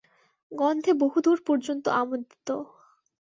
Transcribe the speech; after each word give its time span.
গন্ধে 0.51 0.91
বহুদূর 1.01 1.37
পর্যন্ত 1.47 1.85
আমোদিত। 1.95 2.47